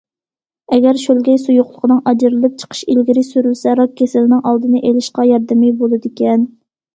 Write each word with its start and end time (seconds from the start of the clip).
ئەگەر 0.75 0.99
شۆلگەي 1.01 1.35
سۇيۇقلۇقىنىڭ 1.41 1.99
ئاجرىلىپ 2.11 2.55
چىقىشى 2.63 2.87
ئىلگىرى 2.95 3.25
سۈرۈلسە، 3.27 3.75
راك 3.81 3.93
كېسىلىنىڭ 4.01 4.41
ئالدىنى 4.53 4.83
ئېلىشقا 4.91 5.27
ياردىمى 5.35 5.71
بولىدىكەن. 5.85 6.51